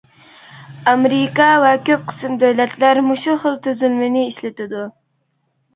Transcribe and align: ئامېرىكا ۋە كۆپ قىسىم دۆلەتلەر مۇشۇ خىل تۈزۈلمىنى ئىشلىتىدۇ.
ئامېرىكا 0.91 1.49
ۋە 1.65 1.73
كۆپ 1.91 2.09
قىسىم 2.13 2.41
دۆلەتلەر 2.45 3.03
مۇشۇ 3.11 3.37
خىل 3.45 3.61
تۈزۈلمىنى 3.69 4.27
ئىشلىتىدۇ. 4.33 4.87